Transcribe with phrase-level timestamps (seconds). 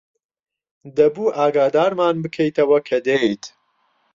[0.97, 3.43] دەبوو ئاگادارمان بکەیتەوە کە دێیت.